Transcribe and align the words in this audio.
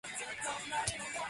Behrman 0.01 0.19
to 0.87 0.91
Cambridge. 0.97 1.17